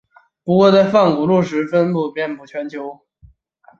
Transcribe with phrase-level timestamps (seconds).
[0.43, 3.01] 不过在泛古陆时其分布遍布全球。